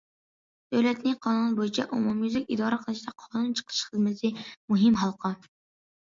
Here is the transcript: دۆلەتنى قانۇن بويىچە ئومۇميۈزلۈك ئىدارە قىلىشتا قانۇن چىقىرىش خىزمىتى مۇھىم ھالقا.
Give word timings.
دۆلەتنى 0.75 1.11
قانۇن 1.25 1.51
بويىچە 1.57 1.83
ئومۇميۈزلۈك 1.97 2.49
ئىدارە 2.55 2.79
قىلىشتا 2.85 3.13
قانۇن 3.25 3.51
چىقىرىش 3.59 3.83
خىزمىتى 3.91 4.31
مۇھىم 4.73 4.97
ھالقا. 5.03 5.33